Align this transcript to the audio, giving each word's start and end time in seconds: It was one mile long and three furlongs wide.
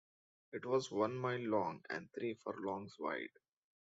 It 0.51 0.65
was 0.65 0.89
one 0.89 1.15
mile 1.15 1.41
long 1.41 1.83
and 1.91 2.09
three 2.11 2.33
furlongs 2.33 2.95
wide. 2.97 3.29